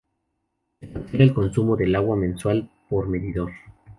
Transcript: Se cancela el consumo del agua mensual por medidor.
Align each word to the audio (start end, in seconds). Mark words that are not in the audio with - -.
Se 0.79 0.89
cancela 0.91 1.23
el 1.25 1.33
consumo 1.35 1.75
del 1.77 1.95
agua 1.95 2.15
mensual 2.15 2.67
por 2.89 3.07
medidor. 3.07 3.51